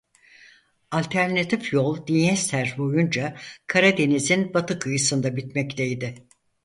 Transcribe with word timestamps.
Alternatif 0.99 1.67
yol 1.73 1.99
Dinyester 2.07 2.73
boyunca 2.77 3.37
Karadeniz'in 3.67 4.53
batı 4.53 4.79
kıyısında 4.79 5.35
bitmekteydi. 5.35 6.27